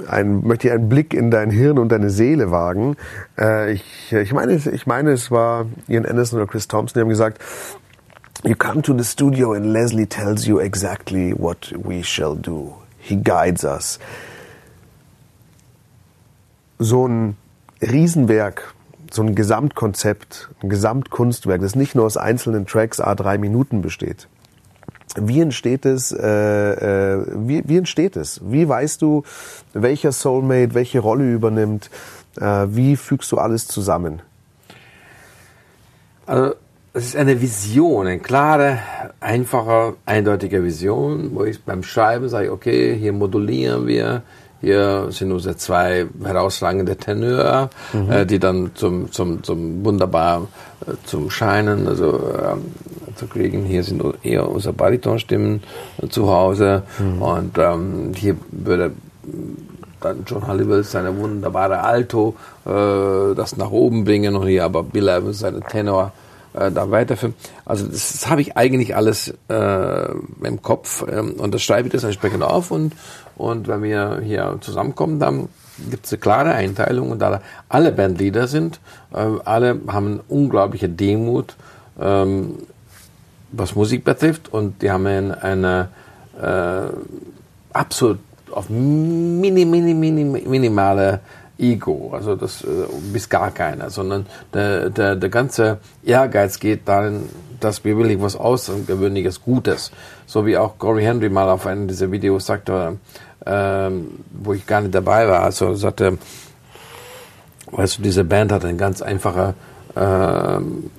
[0.09, 2.97] ein, möchte ich einen Blick in dein Hirn und deine Seele wagen.
[3.39, 7.09] Äh, ich, ich meine, ich meine, es war Ian Anderson oder Chris Thompson, die haben
[7.09, 7.41] gesagt,
[8.45, 12.75] You come to the studio and Leslie tells you exactly what we shall do.
[12.99, 14.01] He guides us
[16.83, 17.37] so ein
[17.81, 18.75] Riesenwerk,
[19.11, 24.29] so ein Gesamtkonzept, ein Gesamtkunstwerk, das nicht nur aus einzelnen Tracks a drei Minuten besteht.
[25.17, 26.13] Wie entsteht es?
[26.13, 28.41] Äh, äh, wie, wie entsteht es?
[28.45, 29.25] Wie weißt du,
[29.75, 31.91] welcher Soulmate welche Rolle übernimmt?
[32.41, 34.23] Äh, wie fügst du alles zusammen?
[36.27, 36.55] Also
[36.95, 38.79] es ist eine Vision, eine klare,
[39.21, 44.23] einfache, eindeutige Vision, wo ich beim Schreiben sage, okay, hier modulieren wir,
[44.63, 48.11] hier sind unsere zwei herausragende Tenöre, mhm.
[48.11, 50.47] äh, die dann zum, zum, zum wunderbar
[50.87, 53.65] äh, zum Scheinen also äh, zu kriegen.
[53.65, 55.63] Hier sind eher unsere Baritonstimmen
[56.01, 57.23] äh, zu Hause mhm.
[57.23, 58.93] und ähm, hier würde
[60.01, 65.09] dann John Halliwell seine wunderbare Alto äh, das nach oben bringen und hier aber Bill
[65.09, 66.13] Evans seine Tenor
[66.55, 67.35] äh, da weiterführen.
[67.65, 70.09] Also das, das habe ich eigentlich alles äh,
[70.43, 72.95] im Kopf ähm, und das schreibe ich das entsprechend auf und
[73.37, 75.49] und wenn wir hier zusammenkommen, dann
[75.91, 78.81] gibt es eine klare Einteilung und da alle Bandleader sind,
[79.13, 81.57] äh, alle haben unglaubliche Demut,
[82.01, 82.59] ähm,
[83.51, 85.89] was Musik betrifft und die haben eine,
[86.41, 86.93] äh,
[87.73, 88.19] absolut
[88.51, 91.21] auf mini, mini, mini, minimale
[91.59, 97.29] Ego, also das äh, bis gar keiner, sondern der, der, der ganze Ehrgeiz geht darin,
[97.61, 99.93] dass wir wirklich was Außergewöhnliches, Gutes,
[100.27, 102.99] so wie auch Corey Henry mal auf einem dieser Videos sagte,
[103.47, 106.19] ähm, wo ich gar nicht dabei war, also sagte,
[107.71, 109.55] weißt du, diese Band hat ein ganz einfacher,
[109.97, 110.91] ähm,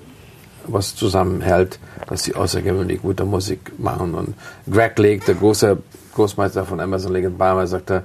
[0.65, 4.13] was zusammenhält, dass sie außergewöhnlich gute Musik machen.
[4.13, 4.35] Und
[4.69, 5.77] Greg Lake, der große
[6.15, 8.03] Großmeister von Amazon Lake Barmer, sagte,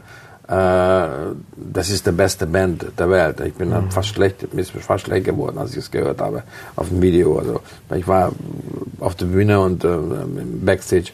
[0.49, 3.41] das ist die beste Band der Welt.
[3.41, 3.91] Ich bin mhm.
[3.91, 6.43] fast schlecht, mir ist fast schlecht geworden, als ich es gehört habe
[6.75, 7.39] auf dem Video.
[7.39, 7.61] Also
[7.95, 8.33] ich war
[8.99, 9.89] auf der Bühne und äh,
[10.65, 11.13] Backstage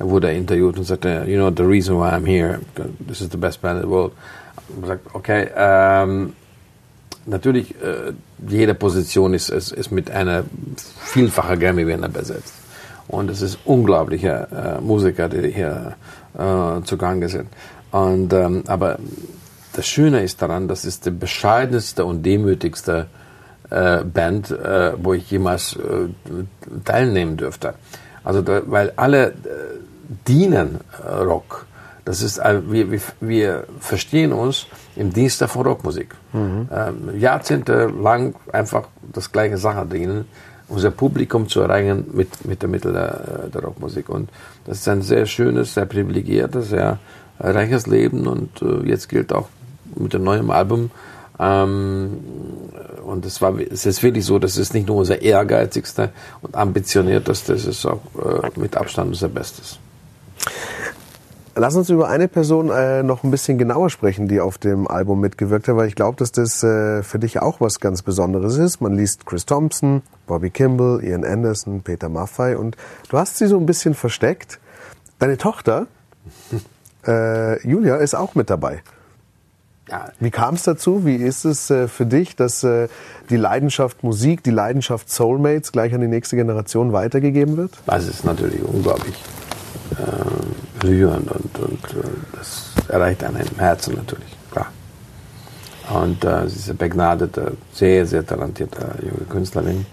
[0.00, 2.58] wurde er interviewt und sagte, you know the reason why I'm here,
[3.06, 4.12] this is the best band in the world.
[4.76, 6.32] Und sagt, okay, ähm,
[7.26, 8.12] natürlich äh,
[8.48, 10.42] jede Position ist, ist, ist mit einer
[10.98, 12.54] vielfacher Grammy-Winner besetzt.
[13.06, 15.94] Und es ist unglaubliche äh, Musiker, die hier
[16.34, 17.46] äh, zugange sind.
[17.92, 18.98] Und, ähm, aber
[19.74, 23.06] das Schöne ist daran, das ist die bescheidenste und demütigste
[23.70, 26.08] äh, Band, äh, wo ich jemals äh,
[26.84, 27.74] teilnehmen dürfte.
[28.24, 29.32] Also, da, weil alle äh,
[30.26, 31.66] dienen äh, Rock.
[32.04, 36.14] Das ist, äh, wir, wir, wir verstehen uns im Dienste von Rockmusik.
[36.32, 36.68] Mhm.
[36.72, 40.26] Ähm, Jahrzehnte lang einfach das gleiche Sache dienen,
[40.68, 44.08] unser Publikum zu erreichen mit, mit der Mittel der, der Rockmusik.
[44.08, 44.30] Und
[44.64, 46.98] das ist ein sehr schönes, sehr privilegiertes, sehr
[47.50, 49.48] reiches Leben und äh, jetzt gilt auch
[49.96, 52.20] mit dem neuen Album äh, Ähm,
[53.04, 57.54] und es war, es ist wirklich so, das ist nicht nur unser ehrgeizigster und ambitioniertester,
[57.54, 59.78] das ist auch äh, mit Abstand unser Bestes.
[61.54, 65.20] Lass uns über eine Person äh, noch ein bisschen genauer sprechen, die auf dem Album
[65.20, 68.80] mitgewirkt hat, weil ich glaube, dass das äh, für dich auch was ganz Besonderes ist.
[68.80, 72.76] Man liest Chris Thompson, Bobby Kimball, Ian Anderson, Peter Maffay und
[73.10, 74.60] du hast sie so ein bisschen versteckt.
[75.18, 75.88] Deine Tochter,
[77.06, 78.82] äh, Julia, ist auch mit dabei.
[79.88, 80.10] Ja.
[80.20, 81.04] Wie kam es dazu?
[81.04, 82.88] Wie ist es äh, für dich, dass äh,
[83.30, 87.72] die Leidenschaft Musik, die Leidenschaft Soulmates gleich an die nächste Generation weitergegeben wird?
[87.86, 89.14] Das ist natürlich unglaublich
[89.98, 94.68] äh, rührend und, und äh, das erreicht einen im Herzen natürlich, klar.
[95.92, 99.84] Und äh, sie ist eine begnadete, sehr, sehr talentierte junge Künstlerin,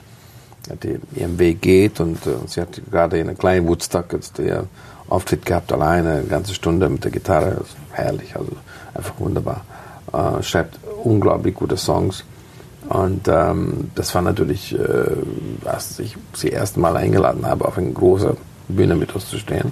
[0.84, 4.68] die ihren Weg geht und äh, sie hat gerade in einer kleinen Woodstock jetzt ihr
[5.10, 8.52] Auftritt gehabt, alleine, eine ganze Stunde mit der Gitarre, herrlich, also
[8.94, 9.66] einfach wunderbar.
[10.14, 12.24] Äh, schreibt unglaublich gute Songs.
[12.88, 15.12] Und ähm, das war natürlich, äh,
[15.66, 18.36] als ich sie erst mal eingeladen habe, auf eine große
[18.68, 19.72] Bühne mit uns zu stehen.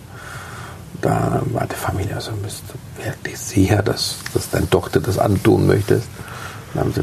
[1.02, 5.68] Da war die Familie so, bist du wirklich sicher, dass, dass deine Tochter das antun
[5.68, 6.08] möchtest?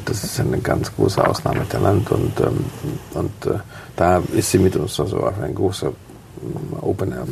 [0.04, 2.10] Das ist eine ganz große Ausnahmetalent.
[2.10, 2.64] Und, ähm,
[3.14, 3.58] und äh,
[3.96, 7.26] da ist sie mit uns also auf eine große ähm, Open Air,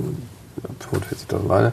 [0.93, 1.73] 45.000 Leute,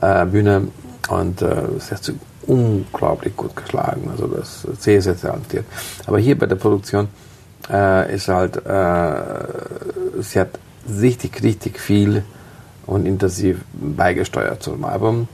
[0.00, 0.68] äh, Bühne.
[1.08, 2.14] Und äh, sie hat sie
[2.46, 4.08] unglaublich gut geschlagen.
[4.10, 5.64] Also das ist sehr, sehr talentiert.
[6.06, 7.08] Aber hier bei der Produktion
[7.70, 10.58] äh, ist halt, äh, sie hat
[10.88, 12.22] richtig, richtig viel
[12.86, 15.28] und intensiv beigesteuert zum Album.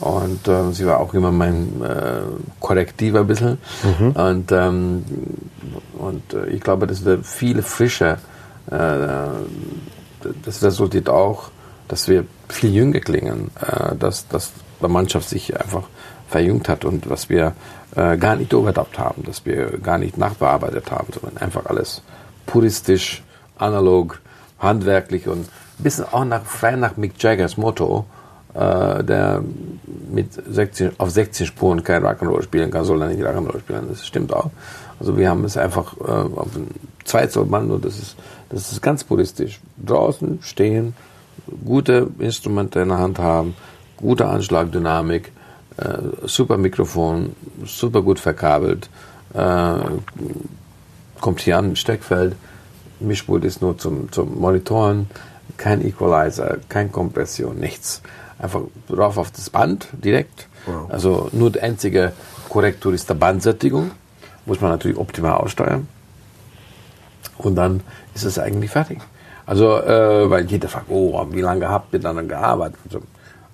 [0.00, 2.22] Und äh, sie war auch immer mein äh,
[2.58, 3.58] Korrektiv ein bisschen.
[3.98, 4.10] Mhm.
[4.12, 5.04] Und, ähm,
[5.98, 8.16] und äh, ich glaube, dass wir viele frische,
[8.70, 8.76] äh,
[10.44, 11.50] das resultiert auch,
[11.90, 15.88] dass wir viel jünger klingen, äh, dass, dass die Mannschaft sich einfach
[16.28, 17.52] verjüngt hat und was wir
[17.96, 22.02] äh, gar nicht überdacht haben, dass wir gar nicht nachbearbeitet haben, sondern einfach alles
[22.46, 23.22] puristisch,
[23.58, 24.20] analog,
[24.60, 28.06] handwerklich und ein bisschen auch nach, frei nach Mick Jaggers Motto,
[28.54, 29.42] äh, der
[30.12, 33.86] mit 16, auf 16 Spuren kein Rock'n'Roll spielen kann, soll er nicht Rock'n'Roll spielen.
[33.88, 34.50] Das stimmt auch.
[35.00, 36.68] Also wir haben es einfach äh, auf ein
[37.04, 38.16] Zweizolband und das ist,
[38.50, 39.60] das ist ganz puristisch.
[39.84, 40.94] Draußen stehen,
[41.64, 43.54] gute Instrumente in der Hand haben,
[43.96, 45.32] gute Anschlagdynamik,
[45.76, 48.88] äh, super Mikrofon, super gut verkabelt,
[49.34, 49.74] äh,
[51.20, 52.34] kommt hier an Steckfeld,
[53.00, 55.08] Mischpult ist nur zum, zum Monitoren,
[55.56, 58.02] kein Equalizer, kein Kompression, nichts.
[58.38, 60.48] Einfach drauf auf das Band direkt.
[60.66, 60.90] Wow.
[60.90, 62.12] Also nur die einzige
[62.48, 63.90] Korrektur ist der Bandsättigung.
[64.46, 65.86] Muss man natürlich optimal aussteuern.
[67.36, 67.82] Und dann
[68.14, 69.00] ist es eigentlich fertig.
[69.50, 72.78] Also, äh, weil jeder fragt, oh, wie lange habt ihr dann gearbeitet?
[72.86, 73.00] Also,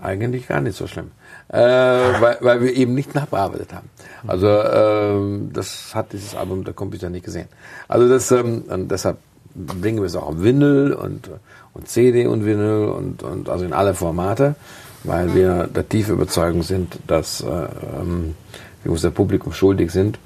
[0.01, 1.11] eigentlich gar nicht so schlimm
[1.49, 3.89] äh, weil, weil wir eben nicht nachbearbeitet haben.
[4.27, 7.49] Also ähm, das hat dieses Album der Computer nicht gesehen.
[7.89, 9.19] Also das ähm, und deshalb
[9.55, 11.31] bringen wir es auch auf Vinyl und,
[11.73, 14.57] und CD und Vinyl und, und also in alle Formate,
[15.05, 18.35] weil wir der tiefe Überzeugung sind, dass äh, ähm,
[18.83, 20.19] wir unser Publikum schuldig sind.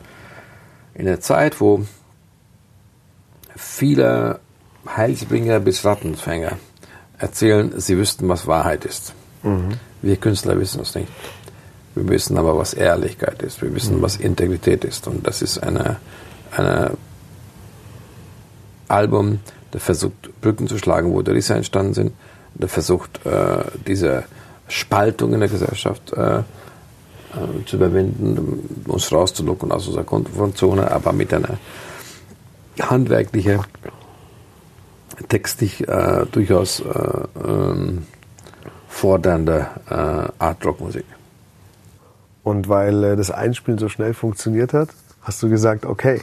[0.94, 1.84] In der Zeit, wo
[3.56, 4.40] viele
[4.86, 6.58] Heilsbringer bis Rattenfänger
[7.18, 9.14] erzählen, sie wüssten, was Wahrheit ist.
[9.42, 9.74] Mhm.
[10.02, 11.08] Wir Künstler wissen es nicht.
[11.94, 13.60] Wir wissen aber, was Ehrlichkeit ist.
[13.60, 14.02] Wir wissen, mhm.
[14.02, 15.06] was Integrität ist.
[15.06, 15.96] Und das ist eine,
[16.56, 16.92] eine
[18.88, 19.40] Album,
[19.72, 22.12] der versucht, Brücken zu schlagen, wo der Risse entstanden sind.
[22.54, 24.24] Der versucht, äh, diese
[24.68, 26.42] Spaltung in der Gesellschaft äh, äh,
[27.66, 31.58] zu überwinden, uns rauszulocken aus unserer Komfortzone, aber mit einer
[32.80, 33.60] handwerklichen,
[35.28, 36.84] textlich äh, durchaus äh,
[37.46, 38.06] ähm,
[38.88, 39.94] fordernde äh,
[40.38, 41.04] Art-Rock-Musik.
[42.42, 44.90] Und weil äh, das Einspielen so schnell funktioniert hat,
[45.22, 46.22] hast du gesagt, okay,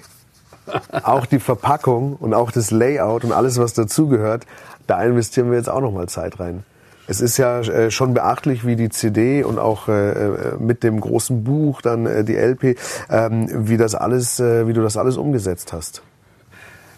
[1.04, 4.46] auch die Verpackung und auch das Layout und alles, was dazugehört,
[4.86, 6.64] da investieren wir jetzt auch nochmal Zeit rein.
[7.10, 11.46] Es ist ja äh, schon beachtlich, wie die CD und auch äh, mit dem großen
[11.46, 12.78] Buch dann die LP,
[13.10, 16.02] ähm, wie das alles, wie du das alles umgesetzt hast.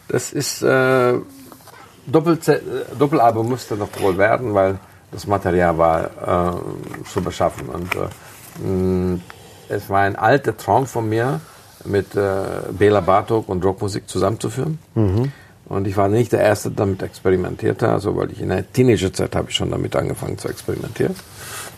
[0.10, 1.14] Das ist äh,
[2.12, 2.39] Doppel
[2.98, 4.80] Doppelalbum musste noch wohl werden, weil
[5.12, 7.69] das Material war äh, zu beschaffen.
[7.69, 9.19] Und äh, mh,
[9.69, 11.41] es war ein alter Traum von mir,
[11.86, 12.34] mit äh,
[12.72, 14.80] Bela Bartok und Rockmusik zusammenzuführen.
[14.95, 15.32] Mhm.
[15.65, 19.36] Und ich war nicht der Erste, der damit experimentierte, also weil ich in der Teenagerzeit
[19.36, 21.15] habe ich schon damit angefangen zu experimentieren.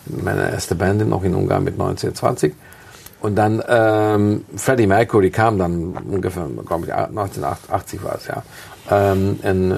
[0.06, 2.56] Meine erste Band noch in Ungarn mit 19, 20.
[3.22, 8.44] Und dann ähm, Freddie Mercury kam dann ungefähr, glaube ich, 1980 war es ja
[8.90, 9.76] ähm, ein, äh,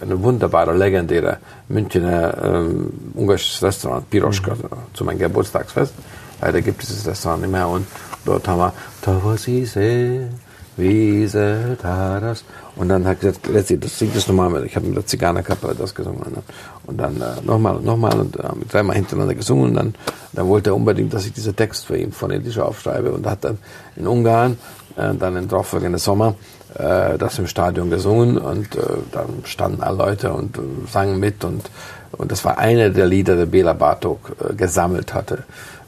[0.00, 4.68] eine wunderbare, legendäre Münchner ähm, ungarisches Restaurant, Piroschka, mhm.
[4.92, 5.94] zu meinem Geburtstagsfest.
[6.40, 7.68] Leider gibt es dieses Restaurant nicht mehr.
[7.68, 7.86] Und,
[8.24, 10.28] dort haben wir Tavasise,
[10.76, 12.44] Wiese, Taras.
[12.76, 15.94] Und dann hat gesagt, letztlich, das singt das nochmal, ich habe mit der Zigarrenkapelle das
[15.94, 16.20] gesungen.
[16.20, 16.42] Ne?
[16.86, 19.70] Und dann äh, nochmal, nochmal und äh, dreimal hintereinander gesungen.
[19.70, 19.94] Und dann,
[20.32, 23.12] dann wollte er unbedingt, dass ich diesen Text für ihn phonetisch aufschreibe.
[23.12, 23.58] Und hat dann
[23.96, 24.56] in Ungarn,
[24.96, 26.34] äh, dann im darauffolgenden Sommer,
[26.74, 28.38] äh, das im Stadion gesungen.
[28.38, 28.80] Und äh,
[29.12, 31.44] dann standen alle Leute und äh, sangen mit.
[31.44, 31.70] Und,
[32.12, 35.44] und das war eine der Lieder, die Bela Bartok äh, gesammelt hatte.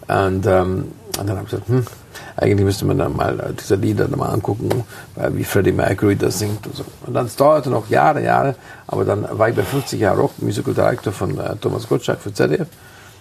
[0.07, 1.85] Und, ähm, und dann habe ich gesagt, hm,
[2.37, 6.38] eigentlich müsste man dann mal äh, diese Lieder mal angucken, weil wie Freddie Mercury das
[6.38, 6.85] singt und so.
[7.07, 10.74] Und dann dauerte noch Jahre, Jahre, aber dann war ich bei 50 Jahre Rock, Musical
[10.74, 12.68] Director von äh, Thomas Gottschalk für ZDF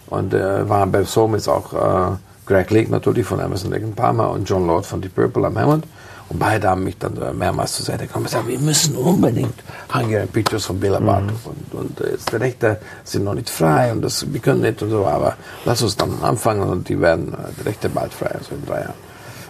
[0.07, 4.49] und äh, war bei Soulmates auch äh, Greg Lake natürlich von Emerson Lake Palmer und
[4.49, 5.85] John Lord von Deep Purple am Hammond.
[6.33, 9.53] Und beide haben mich dann mehrmals zur Seite gekommen und gesagt, wir müssen unbedingt
[9.93, 11.29] Hungarian Pictures von Bela Bartok.
[11.29, 11.51] Mhm.
[11.71, 14.81] Und, und äh, jetzt die Rechte sind noch nicht frei und das, wir können nicht
[14.81, 18.31] und so, aber lass uns dann anfangen und die werden, äh, die Rechte bald frei,
[18.31, 18.95] also in drei Jahren.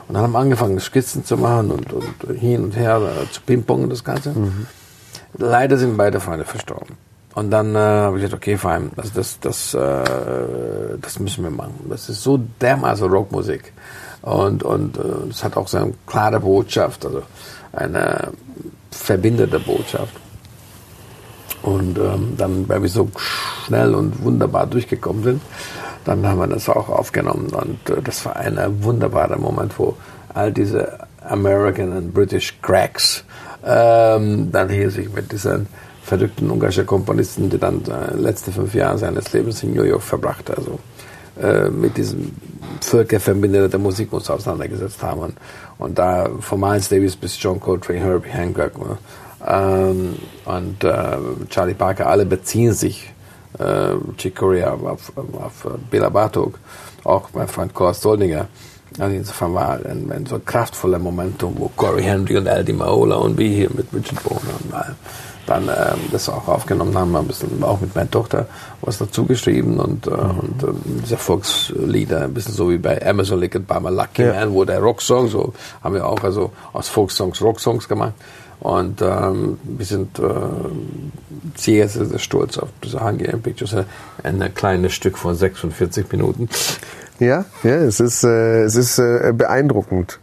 [0.10, 3.40] Und dann haben wir angefangen, Skizzen zu machen und, und hin und her äh, zu
[3.42, 4.32] pingpongen, das Ganze.
[4.32, 4.68] Mhm.
[5.38, 6.98] Leider sind beide Freunde verstorben.
[7.36, 11.52] Und dann äh, habe ich gesagt, okay, fein, also das, das, äh, das müssen wir
[11.52, 11.74] machen.
[11.90, 13.74] Das ist so dermaßen Rockmusik.
[14.22, 17.24] Und, und äh, es hat auch so eine klare Botschaft, also
[17.74, 18.32] eine
[18.92, 20.14] verbindende Botschaft.
[21.64, 23.10] Und ähm, dann, weil wir so
[23.66, 25.42] schnell und wunderbar durchgekommen sind,
[26.06, 27.48] dann haben wir das auch aufgenommen.
[27.48, 29.96] Und äh, das war ein wunderbarer Moment, wo
[30.34, 33.24] all diese American und British Cracks
[33.66, 35.68] ähm, dann hier sich mit diesen
[36.04, 40.50] verrückten ungarischen Komponisten, die dann äh, letzte fünf Jahre seines Lebens in New York verbracht,
[40.50, 40.78] also
[41.42, 42.32] äh, mit diesem
[42.82, 45.22] Völkerverbinder der Musik uns auseinandergesetzt haben.
[45.22, 45.38] Und,
[45.78, 48.98] und da von Miles Davis bis John Coltrane, Herbie Hancock ne?
[49.48, 51.18] ähm, und äh,
[51.50, 53.12] Charlie Parker, alle beziehen sich,
[53.58, 56.60] äh, Chick Corea auf, auf, auf Bela Bartok,
[57.06, 58.48] auch mein Freund Kors Soldinger.
[59.00, 63.38] Also insofern war ein, ein so kraftvoller Momentum, wo Corey Henry und Eddie Maola und
[63.38, 64.96] wir hier mit Richard Bohner und allem
[65.46, 68.48] dann ähm, das auch aufgenommen haben, ein bisschen auch mit meiner Tochter
[68.82, 70.40] was dazu geschrieben und, äh, mhm.
[70.40, 74.34] und ähm, diese Volkslieder, ein bisschen so wie bei Amazon Lick and Bama Lucky ja.
[74.34, 75.54] Man, wo der Rocksong, so
[75.84, 78.14] haben wir auch also aus Volkssongs Rocksongs gemacht.
[78.60, 80.24] Und ähm, wir sind äh,
[81.56, 83.76] sehr, sehr, sehr stolz auf diese Hungarian Pictures.
[84.24, 86.48] Ein kleines Stück von 46 Minuten.
[87.20, 90.20] Ja, ja, es ist, äh, es ist äh, beeindruckend.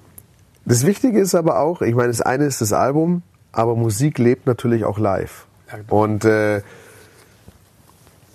[0.65, 4.47] Das Wichtige ist aber auch, ich meine, das eine ist das Album, aber Musik lebt
[4.47, 5.47] natürlich auch live.
[5.89, 6.63] Und äh,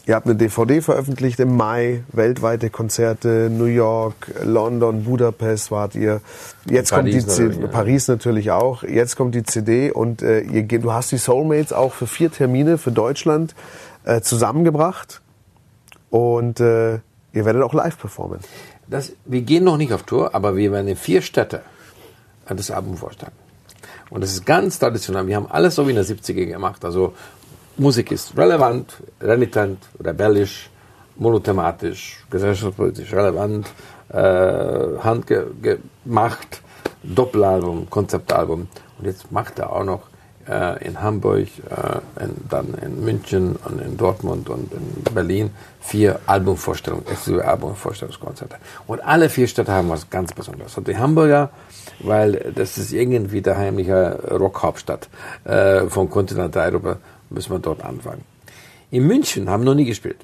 [0.05, 6.21] ihr habt eine DVD veröffentlicht im Mai, weltweite Konzerte, New York, London, Budapest wart ihr.
[6.65, 8.83] Jetzt Paris kommt die CD, natürlich, Paris natürlich auch.
[8.83, 12.77] Jetzt kommt die CD und äh, ihr, du hast die Soulmates auch für vier Termine
[12.77, 13.55] für Deutschland
[14.05, 15.21] äh, zusammengebracht
[16.09, 16.93] und äh,
[17.33, 18.39] ihr werdet auch live performen.
[18.87, 21.61] Das, wir gehen noch nicht auf Tour, aber wir werden in vier Städte
[22.47, 23.31] das Album vorstellen.
[24.15, 25.27] Und das ist ganz traditionell.
[25.27, 26.85] Wir haben alles so wie in der 70er gemacht.
[26.85, 27.13] Also
[27.75, 30.69] Musik ist relevant, renitent, rebellisch,
[31.17, 33.67] monothematisch, gesellschaftspolitisch relevant,
[34.07, 36.61] äh, handgemacht,
[37.03, 38.69] Doppelalbum, Konzeptalbum.
[38.97, 40.03] Und jetzt macht er auch noch
[40.49, 46.19] äh, in Hamburg, äh, in, dann in München und in Dortmund und in Berlin vier
[46.25, 48.57] Albumvorstellungen, exklusive Albumvorstellungskonzerte.
[48.87, 50.77] Und alle vier Städte haben was ganz Besonderes.
[50.77, 51.49] Und die Hamburger,
[51.99, 55.09] weil das ist irgendwie der heimliche Rockhauptstadt
[55.43, 56.97] äh, von Kontinentaleuropa,
[57.29, 58.23] müssen wir dort anfangen.
[58.91, 60.17] In München haben wir noch nie gespielt.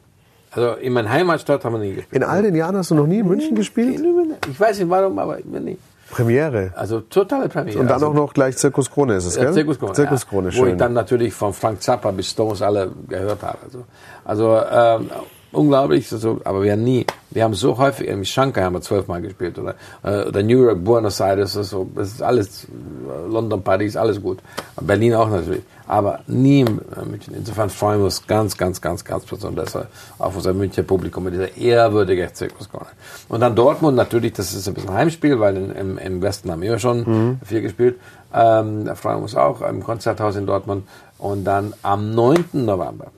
[0.51, 2.13] Also in meiner Heimatstadt haben wir nie gespielt.
[2.13, 4.01] In all den Jahren hast du noch nie in München gespielt?
[4.49, 5.77] Ich weiß nicht warum, aber nie.
[6.11, 6.73] Premiere.
[6.75, 7.79] Also totale Premiere.
[7.79, 9.53] Und dann also, auch noch gleich Zirkus Krone ist es, gell?
[9.53, 9.93] Zirkus Krone.
[9.93, 10.61] Zirkus Krone, ja, schön.
[10.61, 13.57] Wo ich dann natürlich von Frank Zappa bis Stones alle gehört habe.
[13.63, 13.85] Also,
[14.23, 15.09] also ähm,
[15.51, 19.21] unglaublich, also, aber wir haben nie, wir haben so häufig, in Shanghai haben wir zwölfmal
[19.21, 23.95] gespielt oder, äh, oder New York, Buenos Aires, also, das ist alles, äh, London, Paris,
[23.95, 24.39] alles gut.
[24.79, 27.33] Berlin auch natürlich, aber nie in äh, München.
[27.33, 29.77] Insofern freuen wir uns ganz, ganz, ganz, ganz besonders
[30.19, 32.87] auf unser Münchner Publikum mit dieser ehrwürdigen Zirkuskrone.
[33.29, 36.61] Und dann Dortmund natürlich, das ist ein bisschen Heimspiel, weil in, im, im Westen haben
[36.61, 37.39] wir schon mhm.
[37.45, 37.97] viel gespielt.
[38.33, 40.87] Ähm, da freuen wir uns auch im Konzerthaus in Dortmund.
[41.17, 42.45] Und dann am 9.
[42.53, 43.11] November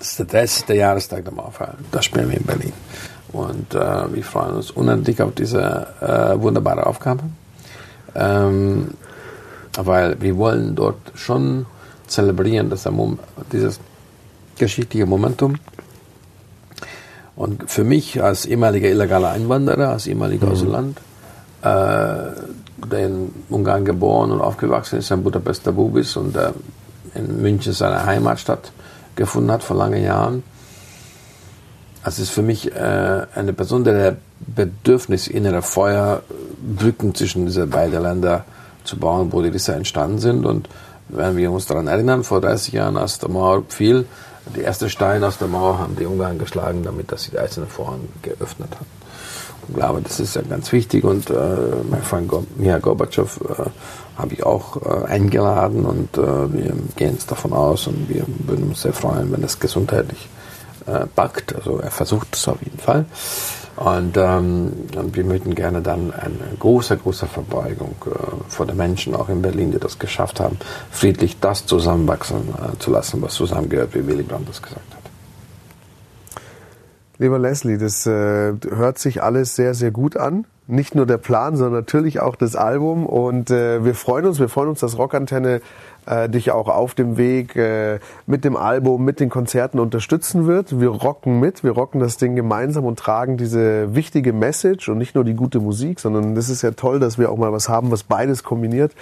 [0.00, 0.68] das ist der 30.
[0.70, 1.74] Jahrestag der Mauerfall.
[1.92, 2.72] Das spielen wir in Berlin.
[3.32, 7.22] Und äh, wir freuen uns unendlich auf diese äh, wunderbare Aufgabe.
[8.14, 8.94] Ähm,
[9.76, 11.66] weil wir wollen dort schon
[12.06, 12.88] zelebrieren, dass
[13.52, 13.78] dieses
[14.58, 15.56] geschichtliche Momentum.
[17.36, 20.52] Und für mich als ehemaliger illegaler Einwanderer, als ehemaliger mhm.
[20.52, 20.98] Ausland,
[21.62, 22.32] äh,
[22.90, 26.52] der in Ungarn geboren und aufgewachsen ist, ein Budapester Bubis und äh,
[27.14, 28.72] in München seine Heimatstadt,
[29.16, 30.42] gefunden hat vor langen Jahren,
[32.04, 38.44] es ist für mich äh, eine besondere Bedürfnis, innere Feuerbrücken zwischen diese beiden Länder
[38.84, 40.46] zu bauen, wo die Risse entstanden sind.
[40.46, 40.68] Und
[41.08, 44.06] wenn wir uns daran erinnern, vor 30 Jahren, als der Mauer fiel,
[44.56, 47.68] die ersten Steine aus der Mauer haben die Ungarn geschlagen, damit dass sie die einzelnen
[47.68, 48.86] Vorhang geöffnet haben.
[49.68, 51.34] Ich glaube, das ist ja ganz wichtig und äh,
[51.88, 53.70] mein Freund Miha Gorbatschow äh,
[54.20, 58.68] habe ich auch äh, eingeladen und äh, wir gehen jetzt davon aus und wir würden
[58.68, 60.28] uns sehr freuen, wenn es gesundheitlich
[60.86, 61.54] äh, packt.
[61.54, 63.06] Also er versucht es auf jeden Fall.
[63.76, 64.72] Und, ähm,
[65.12, 68.10] wir möchten gerne dann eine große, große Verbeugung äh,
[68.48, 70.58] vor den Menschen, auch in Berlin, die das geschafft haben,
[70.90, 75.00] friedlich das zusammenwachsen äh, zu lassen, was zusammengehört, wie Willy Brandt das gesagt hat.
[77.18, 80.46] Lieber Leslie, das äh, hört sich alles sehr, sehr gut an.
[80.70, 83.06] Nicht nur der Plan, sondern natürlich auch das Album.
[83.06, 85.60] Und äh, wir freuen uns, wir freuen uns, dass Rockantenne
[86.06, 90.80] äh, dich auch auf dem Weg äh, mit dem Album, mit den Konzerten unterstützen wird.
[90.80, 95.14] Wir rocken mit, wir rocken das Ding gemeinsam und tragen diese wichtige Message und nicht
[95.14, 97.90] nur die gute Musik, sondern das ist ja toll, dass wir auch mal was haben,
[97.90, 98.92] was beides kombiniert.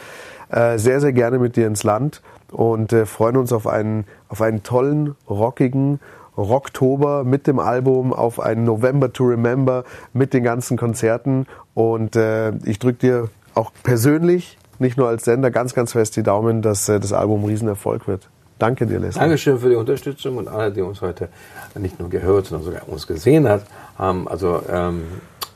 [0.50, 4.40] Äh, sehr, sehr gerne mit dir ins Land und äh, freuen uns auf einen, auf
[4.40, 6.00] einen tollen, rockigen,
[6.38, 11.46] Rocktober mit dem Album, auf einen November to Remember mit den ganzen Konzerten.
[11.74, 16.22] Und äh, ich drücke dir auch persönlich nicht nur als Sender, ganz, ganz fest die
[16.22, 18.29] Daumen, dass äh, das Album ein Riesenerfolg wird.
[18.59, 19.20] Danke dir, Leslie.
[19.20, 21.29] Dankeschön für die Unterstützung und alle, die uns heute
[21.77, 23.62] nicht nur gehört, sondern sogar uns gesehen hat,
[23.96, 24.27] haben.
[24.29, 25.05] Also ähm,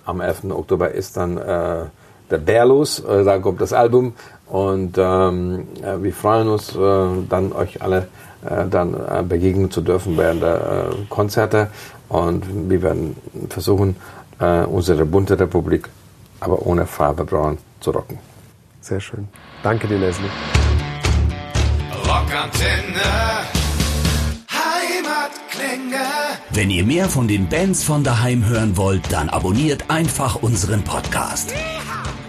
[0.04, 0.44] am 11.
[0.50, 1.84] Oktober ist dann äh,
[2.30, 4.14] der Bär los, äh, da kommt das Album
[4.46, 8.08] und ähm, äh, wir freuen uns äh, dann euch alle
[8.44, 11.68] äh, dann äh, begegnen zu dürfen während der äh, Konzerte
[12.08, 13.16] und wir werden
[13.48, 13.96] versuchen,
[14.40, 15.88] äh, unsere bunte Republik,
[16.40, 18.18] aber ohne Farbe braun zu rocken.
[18.80, 19.28] Sehr schön.
[19.62, 20.28] Danke dir, Leslie.
[22.04, 23.08] Rockantenne.
[24.50, 26.04] Heimatklänge.
[26.50, 31.54] Wenn ihr mehr von den Bands von daheim hören wollt, dann abonniert einfach unseren Podcast.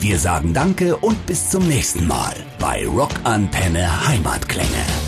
[0.00, 5.07] Wir sagen Danke und bis zum nächsten Mal bei Rockantenne Heimatklänge.